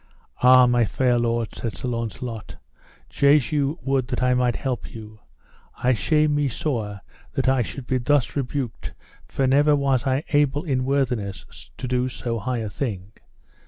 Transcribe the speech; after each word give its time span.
Ah, 0.41 0.65
my 0.65 0.83
fair 0.83 1.19
lord, 1.19 1.53
said 1.53 1.75
Sir 1.77 1.87
Launcelot, 1.87 2.55
Jesu 3.07 3.77
would 3.83 4.07
that 4.07 4.23
I 4.23 4.33
might 4.33 4.55
help 4.55 4.91
you; 4.91 5.19
I 5.75 5.93
shame 5.93 6.33
me 6.33 6.47
sore 6.47 7.01
that 7.33 7.47
I 7.47 7.61
should 7.61 7.85
be 7.85 7.99
thus 7.99 8.35
rebuked, 8.35 8.95
for 9.27 9.45
never 9.45 9.75
was 9.75 10.07
I 10.07 10.23
able 10.29 10.63
in 10.63 10.85
worthiness 10.85 11.69
to 11.77 11.87
do 11.87 12.09
so 12.09 12.39
high 12.39 12.57
a 12.65 12.67
thing. 12.71 13.11